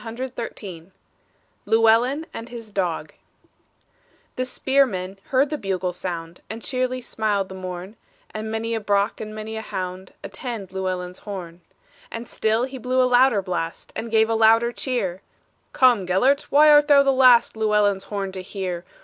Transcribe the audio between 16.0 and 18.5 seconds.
Gelert! why art thou the last Llewellyn's horn to